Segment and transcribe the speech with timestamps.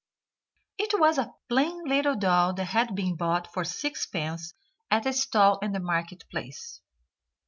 [0.79, 4.55] It was a plain little doll that had been bought for sixpence
[4.89, 6.81] at a stall in the market place.